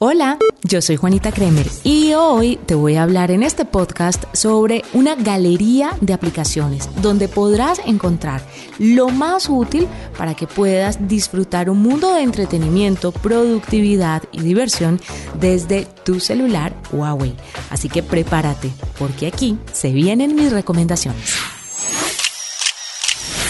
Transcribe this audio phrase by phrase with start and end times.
[0.00, 4.84] Hola, yo soy Juanita Kremer y hoy te voy a hablar en este podcast sobre
[4.92, 8.40] una galería de aplicaciones donde podrás encontrar
[8.78, 15.00] lo más útil para que puedas disfrutar un mundo de entretenimiento, productividad y diversión
[15.40, 17.34] desde tu celular Huawei.
[17.68, 18.70] Así que prepárate
[19.00, 21.37] porque aquí se vienen mis recomendaciones.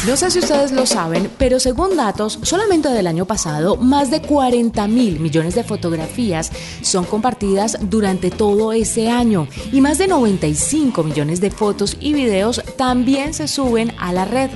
[0.06, 4.22] No sé si ustedes lo saben, pero según datos, solamente del año pasado, más de
[4.22, 6.52] 40 mil millones de fotografías
[6.82, 12.62] son compartidas durante todo ese año y más de 95 millones de fotos y videos
[12.76, 14.50] también se suben a la red.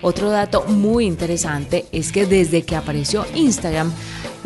[0.00, 3.92] Otro dato muy interesante es que desde que apareció Instagram,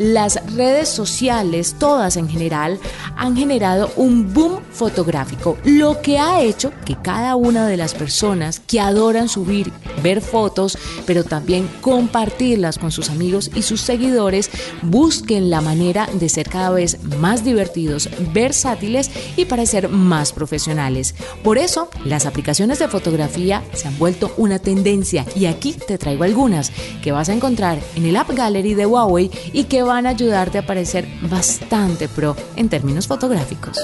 [0.01, 2.81] las redes sociales, todas en general,
[3.17, 8.61] han generado un boom fotográfico, lo que ha hecho que cada una de las personas
[8.61, 9.71] que adoran subir,
[10.03, 14.51] ver fotos, pero también compartirlas con sus amigos y sus seguidores,
[14.81, 21.15] busquen la manera de ser cada vez más divertidos, versátiles y parecer más profesionales.
[21.45, 26.25] Por eso, las aplicaciones de fotografía se han vuelto una tendencia y aquí te traigo
[26.25, 30.11] algunas que vas a encontrar en el App Gallery de Huawei y que van a
[30.11, 33.77] ayudarte a parecer bastante pro en términos fotográficos.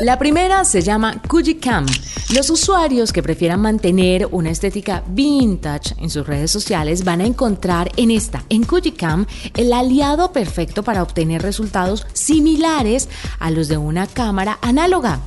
[0.00, 1.20] La primera se llama
[1.60, 1.84] Cam.
[2.32, 7.90] Los usuarios que prefieran mantener una estética vintage en sus redes sociales van a encontrar
[7.96, 8.64] en esta, en
[8.96, 15.20] Cam, el aliado perfecto para obtener resultados similares a los de una cámara análoga.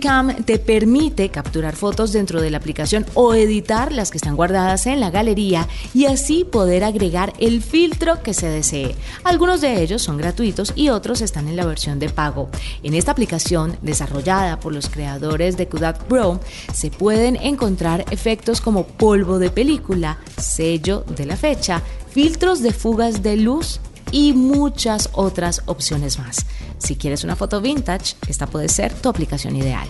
[0.00, 4.86] Cam te permite capturar fotos dentro de la aplicación o editar las que están guardadas
[4.86, 8.94] en la galería y así poder agregar el filtro que se desee.
[9.24, 12.48] Algunos de ellos son gratuitos y otros están en la versión de pago.
[12.82, 16.40] En esta aplicación, desarrollada por los creadores de Kodak Pro,
[16.72, 23.22] se pueden encontrar efectos como polvo de película, sello de la fecha, filtros de fugas
[23.22, 23.80] de luz
[24.12, 26.46] y muchas otras opciones más.
[26.78, 29.88] Si quieres una foto vintage, esta puede ser tu aplicación ideal.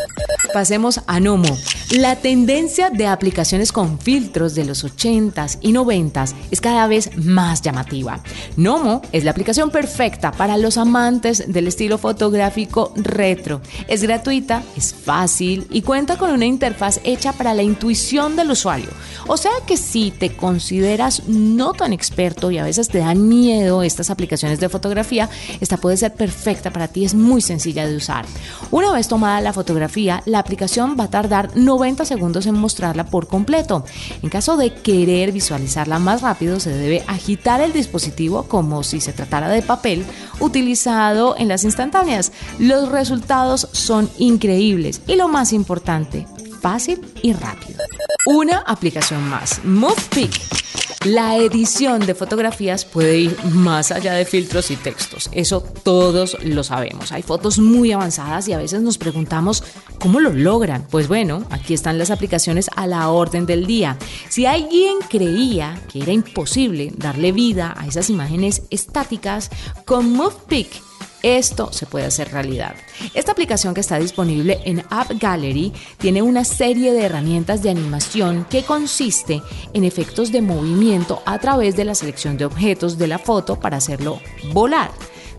[0.53, 1.57] Pasemos a Nomo.
[1.91, 7.63] La tendencia de aplicaciones con filtros de los 80s y 90s es cada vez más
[7.63, 8.23] llamativa.
[8.57, 13.61] Nomo es la aplicación perfecta para los amantes del estilo fotográfico retro.
[13.89, 18.89] Es gratuita, es fácil y cuenta con una interfaz hecha para la intuición del usuario.
[19.27, 23.83] O sea que si te consideras no tan experto y a veces te dan miedo
[23.83, 25.29] estas aplicaciones de fotografía,
[25.61, 28.27] esta puede ser perfecta para ti, es muy sencilla de usar.
[28.71, 33.29] Una vez tomada la fotografía, la aplicación va a tardar 90 segundos en mostrarla por
[33.29, 33.83] completo.
[34.23, 39.15] En caso de querer visualizarla más rápido, se debe agitar el dispositivo como si se
[39.15, 40.05] tratara de papel
[40.39, 42.31] utilizado en las instantáneas.
[42.59, 46.27] Los resultados son increíbles y lo más importante,
[46.61, 47.79] fácil y rápido.
[48.27, 50.66] Una aplicación más, MovePick
[51.07, 55.31] la edición de fotografías puede ir más allá de filtros y textos.
[55.33, 57.13] Eso todos lo sabemos.
[57.13, 59.63] Hay fotos muy avanzadas y a veces nos preguntamos
[60.01, 60.87] cómo lo logran.
[60.91, 63.97] Pues bueno, aquí están las aplicaciones a la orden del día.
[64.29, 69.51] Si alguien creía que era imposible darle vida a esas imágenes estáticas,
[69.85, 70.86] con MovePick
[71.27, 72.75] esto se puede hacer realidad.
[73.15, 78.47] Esta aplicación que está disponible en App Gallery tiene una serie de herramientas de animación
[78.49, 79.43] que consiste
[79.73, 83.79] en efectos de movimiento a través de la selección de objetos de la foto para
[83.79, 84.21] hacerlo
[84.53, 84.91] volar,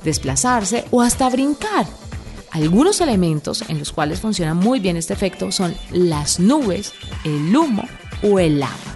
[0.03, 1.86] desplazarse o hasta brincar.
[2.52, 6.94] Algunos elementos en los cuales funciona muy bien este efecto son las nubes,
[7.24, 7.84] el humo
[8.24, 8.87] o el agua.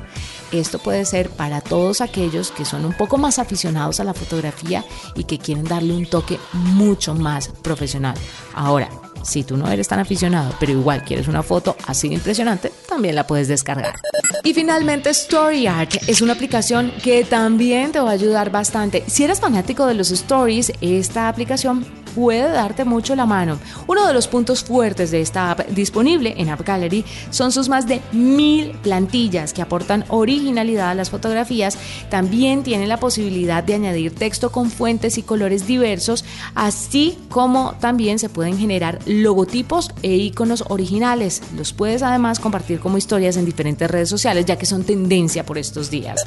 [0.52, 4.84] Esto puede ser para todos aquellos que son un poco más aficionados a la fotografía
[5.16, 8.16] y que quieren darle un toque mucho más profesional.
[8.54, 8.90] Ahora,
[9.24, 13.16] si tú no eres tan aficionado, pero igual quieres una foto así de impresionante, también
[13.16, 13.96] la puedes descargar.
[14.44, 19.04] Y finalmente, StoryArt es una aplicación que también te va a ayudar bastante.
[19.08, 21.86] Si eres fanático de los stories, esta aplicación
[22.16, 23.60] puede darte mucho la mano.
[23.88, 27.88] Uno de los puntos fuertes de esta app disponible en App Gallery son sus más
[27.88, 31.78] de mil plantillas que aportan originalidad a las fotografías.
[32.10, 38.20] También tiene la posibilidad de añadir texto con fuentes y colores diversos, así como también
[38.20, 41.42] se pueden generar logotipos e iconos originales.
[41.56, 45.58] Los puedes además compartir como historias en diferentes redes sociales, ya que son tendencia por
[45.58, 46.24] estos días.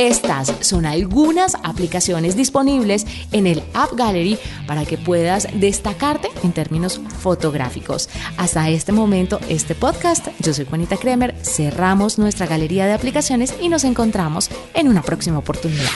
[0.00, 7.02] Estas son algunas aplicaciones disponibles en el App Gallery para que puedas destacarte en términos
[7.18, 8.08] fotográficos.
[8.38, 13.68] Hasta este momento, este podcast, yo soy Juanita Kremer, cerramos nuestra galería de aplicaciones y
[13.68, 15.90] nos encontramos en una próxima oportunidad.